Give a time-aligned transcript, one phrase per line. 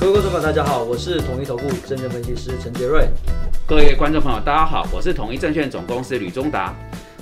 [0.00, 3.08] 各位观众朋友，大家好，我是统一投顾证券分析师陈杰瑞。
[3.66, 6.72] 各位观众朋友，大家好，我是统一证券总公司吕中达。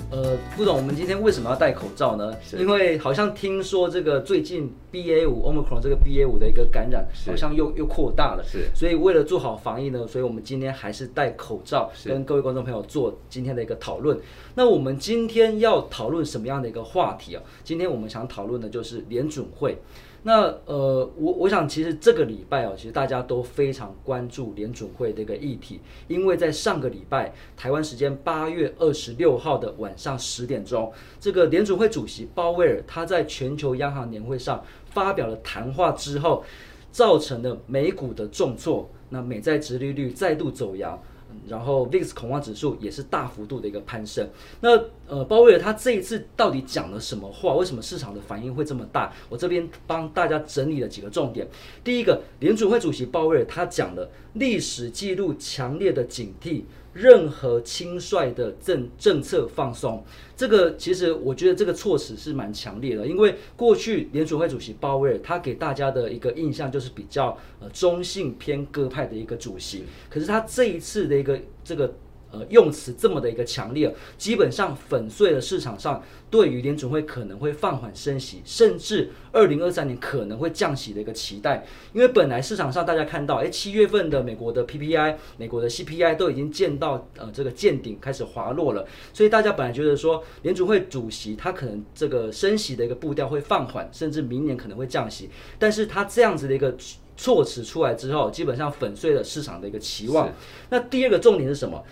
[0.09, 2.33] 呃，副总，我们今天为什么要戴口罩呢？
[2.57, 14.17] 因为好像听说这个最近 BA 五 Omicron 这个 BA 五的一个感染好像又又扩大了，是所以为了做好防疫呢，所以我们今天还是戴口罩，跟各位观众朋友做今天的一个讨论。
[14.55, 17.43] 那我们今天要讨论什么样的一个话题啊？
[17.65, 19.77] 今天我们想讨论的就是联准会。
[20.23, 36.43] 那呃，我我想其实这个礼拜哦，其实大家都非常关注联准会的一个议题，因为在上个礼拜台湾时间八月二十六号的晚上十点钟，这个联准会主席鲍威尔他在全球央行年会上发表了谈话之后，
[36.91, 41.01] 造成了美股的重挫，那美债殖利率再度走扬。
[41.45, 44.27] 然后 VIX 恐慌指数也是大幅度的一个攀升。
[44.61, 44.69] 那
[45.07, 47.53] 呃，鲍威尔他这一次到底讲了什么话？
[47.53, 49.13] 为什么市场的反应会这么大？
[49.29, 51.47] 我这边帮大家整理了几个重点。
[51.83, 56.63] 第一个，联储会主席鲍威尔他讲了历史记录强烈的警惕，
[56.97, 60.03] 任何轻率的政政策放松。
[60.35, 71.93] 这个其实我觉得这个措辞是蛮强烈的，因为过去联储会主席鲍威尔他给大家的一个印象就是比较呃中性偏鸽派的一个主席，可是他这一次的一个这个。
[72.31, 81.65] 呃，用词这么的一个强烈，基本上粉碎了市场上对于联准会可能会放缓升息，甚至二零二三年可能会降息的一个期待。
[81.93, 96.75] 因为本来市场上大家看到，哎，七月份的美国的 PPI、美国的 CPI 都已经见到呃这个见顶开始滑落了，所以大家本来觉得说联储会主席他可能这个升息的一个步调会放缓，甚至明年可能会降息，但是他这样子的一个。
[97.19, 100.31] 措辞出来之后，基本上粉碎了市场的一个期望。
[100.69, 101.83] 那第二个重点是什么？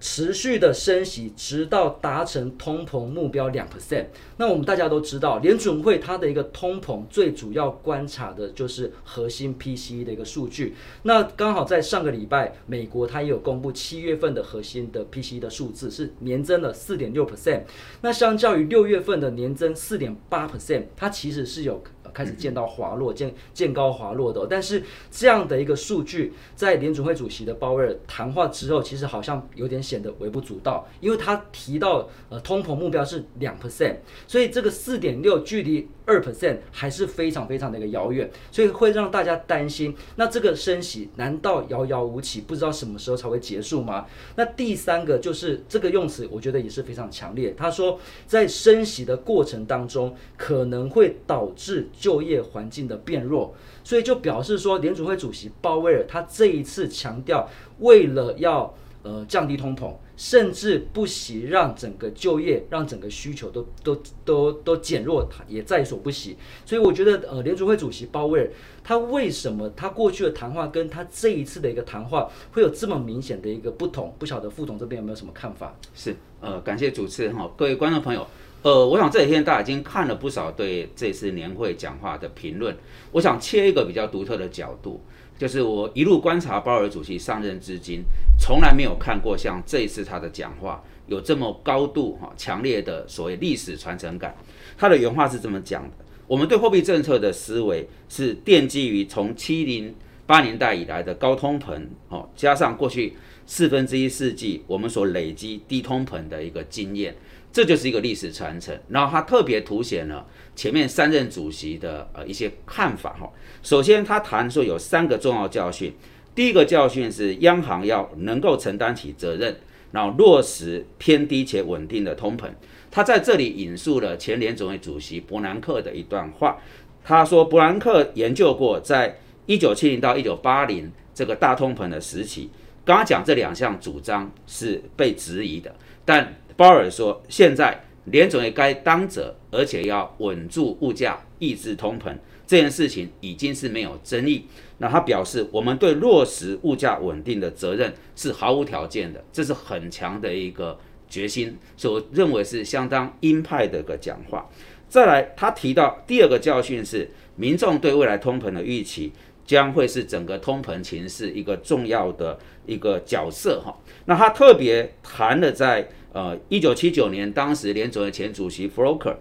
[0.00, 4.06] 持续的升息，直到达成通膨目标两 percent。
[4.38, 10.74] 那我们大家都知道，联准会它的一个通膨最主要观察的就是核心 PCE 的一个数据。
[11.02, 17.62] 那刚好在上个礼拜，美国它也有公布七月份的核心的 PCE 的数字是年增了四点六 percent。
[18.00, 21.82] 那相较于六月份的年增四点八 percent，它其实是有。
[22.12, 44.06] 开始见到滑落，见见高滑落的、但是这样的一个数据，在联储会主席的鲍威尔谈话之后，其实好像有点显得微不足道，因为他提到呃通膨目标是两 percent，所以这个四点六距离二 percent 还是非常非常的一个遥远，所以会让大家担心，那这个升息难道遥遥无期，不知道什么时候才会结束吗？
[44.34, 47.54] 那第三个就是这个用词，我觉得也是非常强烈。
[47.56, 53.54] 他说，在升息的过程当中，可能会导致就业环境的变弱，
[53.84, 66.36] 所以就表示说，联储会主席鲍威尔他这一次强调，为了要呃降低通膨，甚至不惜让整个就业、让整个需求都都都都减弱，也在所不惜。
[66.64, 68.50] 所以我觉得呃联储会主席鲍威尔
[68.82, 74.14] 他为什么他过去的谈话跟他这一次的一个谈话会有这么明显的一个不同？
[74.18, 75.74] 不晓得副总这边有没有什么看法？
[75.94, 78.26] 是，呃，感谢主持人哈，各位观众朋友，
[78.62, 82.76] 呃，我想这几天大家已经看了不少对这次年会讲话的评论，
[83.12, 85.00] 我想切一个比较独特的角度，
[85.38, 88.02] 就是我一路观察鲍尔主席上任至今，
[88.38, 94.36] 从来没有看过像这一次他的讲话有这么高度哈强烈的所谓历史传承感。
[94.76, 99.94] 他的原话是这么讲的：我们对货币政策的思维是奠基于从七零
[100.26, 103.14] 八年代以来的高通膨哦，加上过去
[103.46, 107.16] 四分之一世纪我们所累积低通膨的一个经验。
[107.52, 110.24] 这就是一个历史传承，然后他特别凸显了
[110.54, 113.28] 前面三任主席的呃一些看法哈。
[113.62, 115.92] 首先，他谈说有三个重要教训，
[116.34, 119.56] 第一个教训是央行要能够承担起责任，
[119.90, 122.48] 然后落实偏低且稳定的通膨。
[122.90, 126.58] 他在这里引述了前联总会主席伯南克的一段话，
[127.04, 132.48] 他说伯南克研究过，在一九七零到一九八零这个大通膨的时期，
[132.84, 135.74] 刚刚讲这两项主张是被质疑的，
[136.04, 142.14] 但鲍尔说，现在联总会该当责，而且要稳住物价，抑制通膨，
[142.46, 144.44] 这件事情已经是没有争议。
[144.76, 154.46] 那他表示，我们对落实物价稳定的责任是毫无条件的，这是很强的一个决心，所以我认为是相当鹰派的一个讲话。
[154.86, 159.10] 再来，他提到第二个教训是，民众对未来通膨的预期
[159.46, 163.74] 将会是整个通膨情势一个重要的一个角色哈。
[164.04, 169.14] 那他特别谈了在呃，一九七九年，当时联总会前主席 Froker，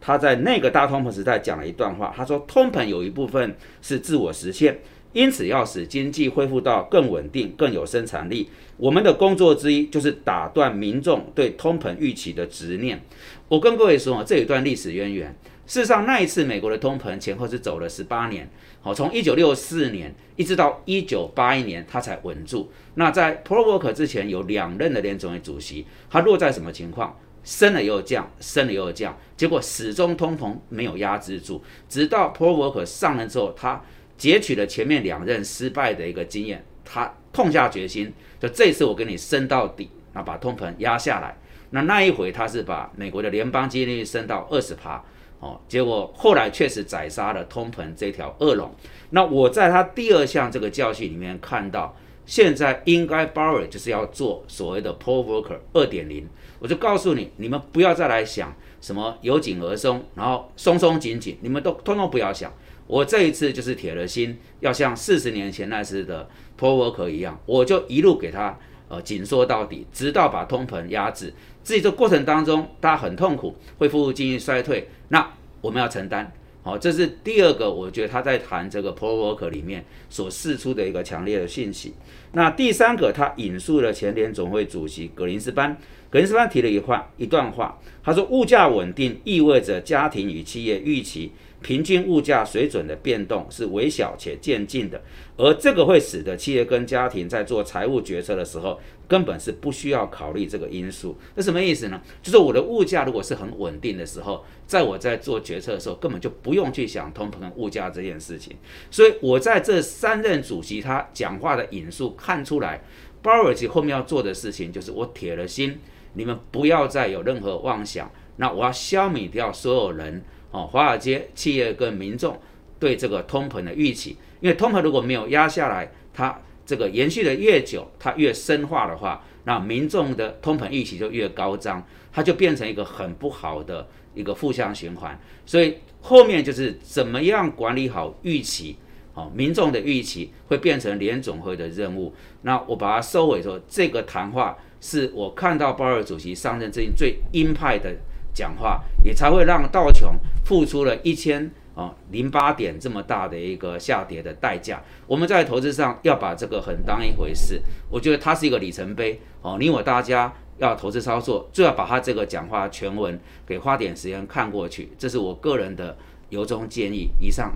[0.00, 4.78] 他在那个大通膨时代讲了一段话，他说，通膨有一部分是自我实现，
[5.12, 13.02] 因此要使经济恢复到更稳定、更有生产力，我们的工作之一就是打断民众对通膨预期的执念。
[13.48, 15.34] 我跟各位说，这一段历史渊源。
[15.66, 18.48] 事实上，那一次美国的通膨前后是走了十八年，
[18.82, 22.70] 好，从一九六四年一直到一九八一年，它才稳住。
[22.96, 27.18] 那在 p r o w o r k 之前有两任的联总会主席，他落在什么情况？
[27.42, 31.62] 升了又降，升了又降，结果始终通膨没有压制住。
[31.88, 33.82] 直到 p r o w o r k 上任之后，他
[34.18, 41.36] 截取了前面两任失败的一个经验，他痛下决心，就这次我给你升到底，那把通膨压下来。
[41.70, 45.02] 那那一回他是把美国的联邦基金利率升到二十趴。
[45.44, 48.74] 哦，结果后来确实宰杀了通膨这条恶龙。
[49.10, 51.94] 那我在他第二项这个教训里面看到，
[52.24, 56.26] 现在应该鲍尔就是要做所谓的 Paul Volcker 二点零。
[56.58, 62.50] 我就告诉你，你们不要再来想什么由紧而松，然后松松紧紧，你们都通通不要想。
[62.86, 66.26] 我这一次就是铁了心，要像四十年前那次的
[66.58, 68.58] Paul Volcker 一样，我就一路给他
[68.94, 71.32] 呃紧缩到底，直到把通膨压制。
[71.62, 76.30] 自己这过程当中，大家很痛苦，会付出经济衰退，那我们要承担。
[76.62, 81.92] 好，这是第二个，我觉得他在谈这个 p r o v o k e 里面所释出的一个强烈的信息。
[82.32, 85.76] 那第三个，他引述了前联总会主席格林斯潘，
[86.08, 91.32] 格林斯潘提了一话一段话，他说：物价稳定意味着家庭与企业预期。
[91.64, 95.02] 平均物价水准的变动是微小且渐进的，
[95.38, 98.78] 而这个会使得企业跟家庭在做财务决策的时候，
[99.08, 101.16] 根本是不需要考虑这个因素。
[101.34, 101.98] 那什么意思呢？
[102.22, 108.54] 就是我的物价如果是很稳定的时候，在我在做决策的时候，根本就不用去想通膨物价这件事情。
[108.90, 112.82] 所以我在这三任主席他讲话的引述看出来，
[113.22, 115.78] 鲍尔奇后面要做的事情就是我铁了心，
[116.12, 120.22] 你们不要再有任何妄想，那我要消灭掉所有人。
[120.54, 122.38] 哦，华尔街企业跟民众
[122.78, 135.18] 对这个通膨的预期，因为通膨如果没有压下来，它这个延续的越久，它越深化的话，那民众的通膨预期就越高涨，它就变成一个很不好的一个负向循环。
[135.44, 138.76] 所以后面就是怎么样管理好预期，
[139.14, 142.14] 哦，民众的预期会变成联总会的任务。
[142.42, 147.92] 那我把它收尾说，这个谈话是我看到鲍尔主席上任最近最鹰派的。
[148.34, 154.82] 讲话也才会让道琼付出了一千啊零八点这么大的一个下跌的代价。
[155.06, 159.56] 我们在投资上要把这个很当一回事，我觉得它是一个里程碑哦。
[159.58, 164.90] 你我大家要投资操作，就要把他这个讲话全文给花点时间看过去。
[164.98, 165.96] 这是我个人的
[166.30, 167.10] 由衷建议。
[167.20, 167.54] 以上。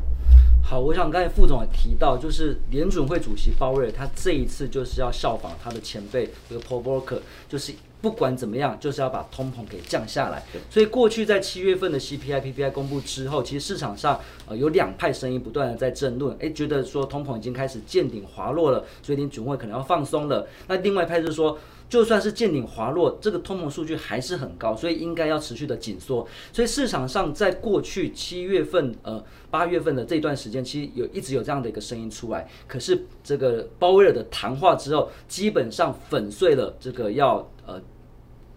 [0.63, 7.75] 好，我想刚才副总也提到，就是联准会主席鲍威尔，他这一次就是要效仿他的前辈这个 Paul Volcker，就是。
[8.00, 10.43] 不管怎么样，就是要把通膨给降下来。
[10.71, 20.47] 所以过去在七月份的 CPI、PPI 公布之后，其实市场上呃有两派声音不断的在争论，诶，觉得说通膨已经开始见顶滑落了，所以联准会可能要放松了。
[20.69, 21.59] 那另外一派是说，
[21.89, 26.25] 就算是见顶滑落，这个通膨数据还是很高，所以应该要持续的紧缩。
[26.53, 32.47] 所以市场上在过去七月份、呃八月份的这段时间，其实有一直有这样的一个声音出来。
[32.67, 37.50] 可是这个鲍威尔的谈话之后，基本上粉碎了这个要。
[37.69, 37.82] 呃，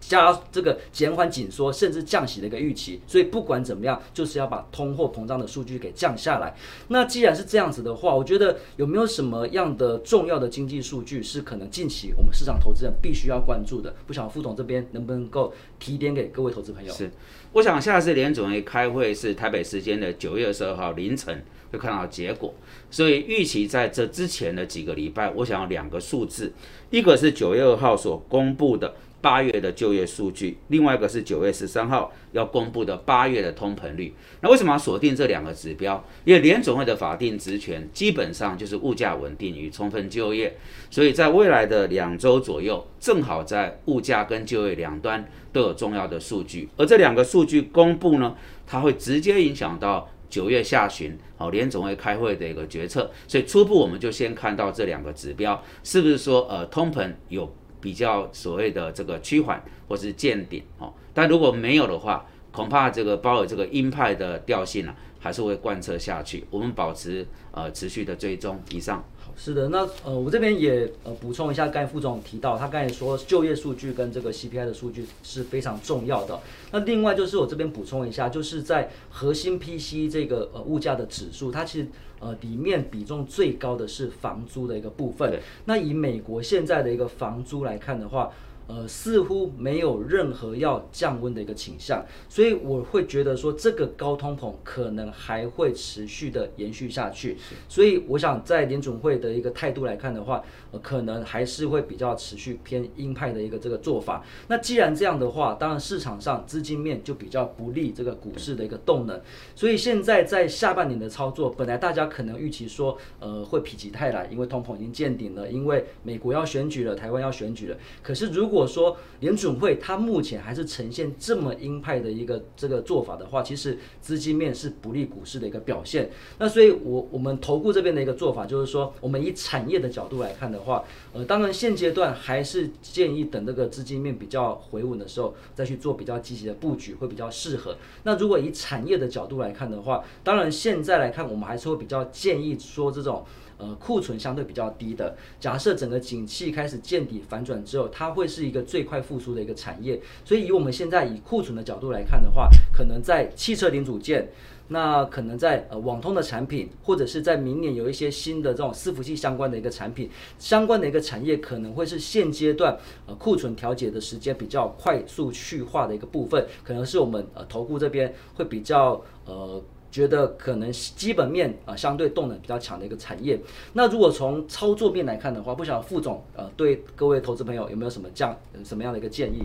[0.02, 6.54] 加这个减缓紧缩，甚至降息的一个预期，所以不管怎么样，就是要把通货膨胀的数据给降下来。
[6.88, 13.94] 那既然是这样子的话，我觉得有没有什么样的重要的经济数据是可能近期我们市场投资人必须要关注的？
[14.06, 16.92] 不晓得副总这边能不能够提点给各位投资朋友？
[16.92, 17.10] 是，
[17.52, 22.52] 我想下次联总会开会是台北时间的九月二十二号凌晨会看到结果，
[22.90, 26.52] 所以预期在这之前的几个礼拜，我想要两个数字。
[26.90, 34.12] 一个是九月二号所公布的八月的就业数据，另外一个是九月十三号要公布的八月的通膨率。
[34.42, 36.04] 那为什么要锁定这两个指标？
[36.24, 40.58] 因为联总会的法定职权基本上就是物价稳定与充分就业，
[40.90, 46.68] 所以在未来的两周左右，正好在物价跟就业两端都有重要的数据。
[46.76, 48.34] 而这两个数据公布呢，
[48.66, 50.08] 它会直接影响到。
[50.32, 60.90] 九月下旬，好，联总会开会的一个决策，所以初步我们就先看到这两个指标，是不是说呃通膨有比较所谓的这个趋缓或是见顶哦？
[61.12, 66.44] 但如果没有的话，恐怕这个包尔这个鹰派的调性呢，还是会贯彻下去。
[66.50, 68.58] 我们保持呃持续的追踪。
[68.70, 69.04] 以上。
[69.34, 76.38] 是的，那呃，我这边也呃补充一下，刚才副总提到，他刚才说就业数据跟这个 CPI 的数据是非常重要的。
[76.70, 81.88] 那另外就是我这边补充一下，就是在核心 PC 这个呃物价的指数，它其实
[82.22, 85.38] 呃里面比重最高的是房租的一个部分。
[85.64, 88.30] 那以美国现在的一个房租来看的话，
[88.66, 97.36] 呃，似乎没有任何要降温的一个倾向，所以我会觉得说这个高通膨可能还会持续的延续下去。
[97.68, 104.24] 所以我想在联总会的一个态度来看的话，呃，可能还是会比较持续偏鹰派的一个这个做法。
[104.48, 109.20] 那既然这样的话，当然市场上资金面就比较不利这个股市的一个动能。
[109.54, 117.76] 所以现在在下半年的操作，本来大家可能预期说，呃，会否极泰来，因为通膨已经见顶了，因为美国要选举了，台湾要选举了。
[118.02, 126.12] 可是如果如如果说联准会它目前还是呈现这么鹰派的一个这个做法的话，其实资金面是不利股市的一个表现。
[126.38, 137.76] 那所以，我我们投顾这边的一个做法就是说，我们以产业的角度来看的话，呃，当然现阶段还是建议等这个资金面比较回稳的时候，再去做比较积极的布局会比较适合。
[138.04, 143.24] 那如果以产业的角度来看的话，当然现在来看，我们还是会比较建议说这种。
[143.62, 150.00] 呃，库存相对比较低的，假设整个景气开始见底反转之后，它会是一个最快复苏的一个产业。
[150.24, 154.28] 所以以我们现在以库存的角度来看的话，可能在汽车零组件，
[154.66, 162.76] 那可能在呃网通的产品，或者是在明年有一些新的这种伺服器相关的一个产品，相关的一个产业可能会是现阶段
[163.06, 169.62] 呃库存调节的时间比较快速去化的一个部分，可能是我们呃投顾这边会比较呃。
[169.92, 173.38] 觉得可能基本面啊相对动能比较强的一个产业。
[173.74, 178.34] 那如果从操作面来看的话，不晓得副总呃对各位投资朋友有没有什么这样
[178.64, 179.42] 什么样的一个建议？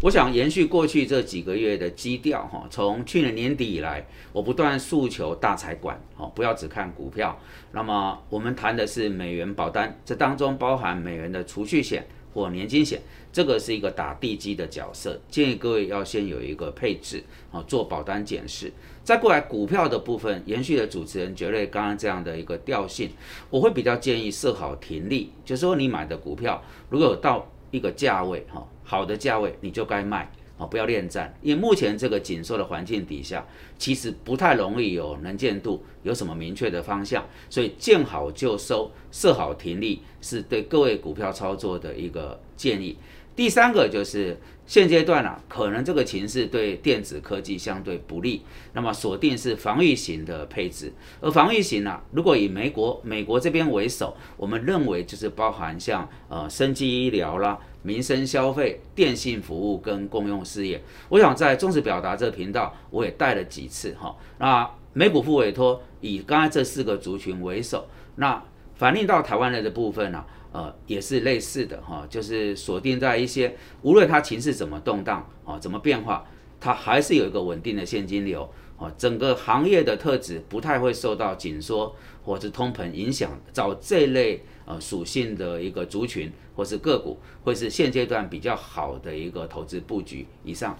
[0.00, 7.36] 我想延续过去这几个月的基调哈，从去年年底以来，我不断诉求大财管哦，不要只看股票。
[7.72, 18.72] 那么我们谈的是美元保单，这当中包含美元的储蓄险或年金险，这个是一个打地基的角色，建议各位要先有一个配置啊，做保单检视。
[19.08, 23.08] 再过来股票的部分，延续了主持人绝对刚刚这样的一个调性，
[23.48, 33.46] 我会比较建议设好停利，就是说你买的股票如果有到一个价位哈，好的价位你就该卖啊，不要恋战，因为目前这个紧缩的环境底下，
[33.78, 42.98] 其实不太容易有能见度，有什么明确的方向，所以见好就收，设好停利是对各位股票操作的一个建议。
[43.38, 48.42] 第三个就是现阶段啊，可能这个情势对电子科技相对不利，
[48.72, 50.92] 那么锁定是防御型的配置。
[51.20, 60.82] 而防御型呢，如果以美国美国这边为首，我们认为就是包含像呃生机医疗啦、民生消费、电信服务跟公用事业。
[61.08, 64.16] 我想在中实表达这个频道，我也带了几次哈。
[64.38, 68.42] 那美股副委托以刚才这四个族群为首，那
[68.74, 70.24] 反映到台湾来的部分呢？
[70.52, 76.24] 呃，也是类似的哈，就是锁定在一些无论它情势怎么动荡啊，怎么变化，
[76.58, 90.26] 它还是有一个稳定的现金流啊，整个行业的特质不太会受到紧缩或者通膨影响，找这类呃属性的一个族群或是个股，会是现阶段比较好的一个投资布局。
[90.44, 90.76] 以上。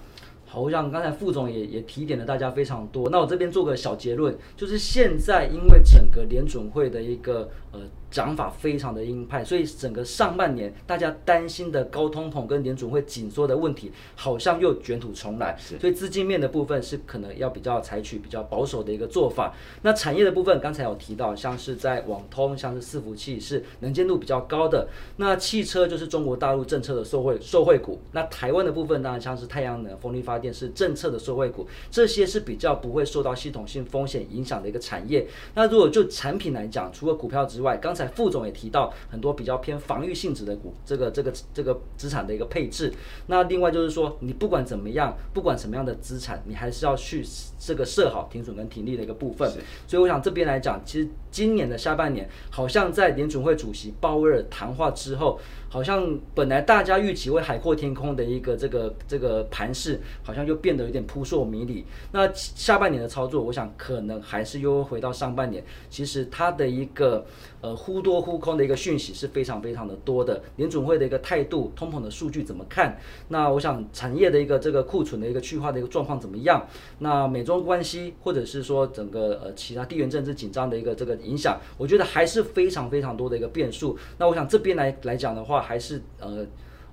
[0.49, 7.81] 好，像刚才副总也也提点了大家非常多，那我这边做个小结论，就是现在因为整个联准会的一个呃。
[8.11, 15.55] 讲法非常的鹰派，所以整个上半年大家担心的高通膨跟联准会紧缩的问题，好像又卷土重来。
[15.59, 19.55] 所以资金面的部分是可能要比较采取比较保守的一个做法。
[19.83, 24.89] 那产业的部分，刚才有提到，像是在网通，像是伺服器是能见度比较高的。
[25.17, 28.01] 那汽车就是中国大陆政策的受惠受惠股。
[28.13, 35.27] 那台湾的部分当然像是太阳能、风力发电是政策的受惠股，这些是比较不会受到系统性风险影响的一个产业。
[35.55, 42.93] 那如果就产品来讲，除了股票之外，刚才副总也提到很多比较偏防御性质的股，这个这个这个资产的一个配置。
[43.27, 47.25] 那另外就是说，你不管怎么样，不管什么样的资产，你还是要去
[47.59, 49.51] 这个设好停损跟停利的一个部分。
[49.87, 55.39] 所以我想这边来讲，其实今年的下半年，好像在联准会主席鲍威尔谈话之后。
[55.71, 61.85] 好像本来大家预期会海阔天空的一个这个这个盘势，好像又变得有点扑朔迷离。
[62.11, 65.63] 那下半年的操作，我想可能还是又回到上半年。
[65.91, 67.27] 其实它的一个
[67.61, 70.43] 呃忽多忽空的一个讯息是非常非常的多的。
[70.57, 72.99] 联准会的一个态度，通膨的数据怎么看？
[73.29, 76.67] 那我想产业的一个这个库存的一个去化的一个状况怎么样？
[77.01, 83.99] 那美中关系或者是说整个呃其他地缘政治紧张的一个这个影响，我觉得还是非常非常多的一个变数。
[84.19, 86.47] 那我想这边来来讲的话，还是呃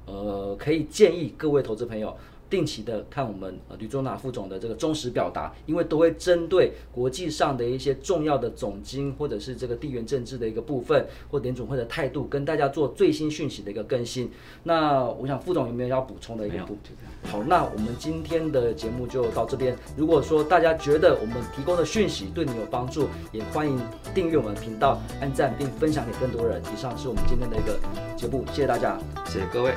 [0.06, 2.16] 呃，可以建议各位投资朋友
[2.56, 14.32] 定期的看我们呃吕中纳副总的这个忠实表达，因为都会针对国际上的一些重要的总经或者是这个地缘政治的一个部分，或联总会的态度，跟大家做最新讯息的一个更新。
[14.64, 16.78] 那我想副总有没有要补充的一个部
[17.24, 19.76] 好，那我们今天的节目就到这边。
[19.98, 23.78] 如果说大家觉得我们提供的讯息对你有帮助，也欢迎
[24.14, 26.62] 订阅我们的频道，按赞并分享给更多人。
[26.74, 27.78] 以上是我们今天的一个
[28.16, 29.74] 节目，谢谢大家，谢谢各位。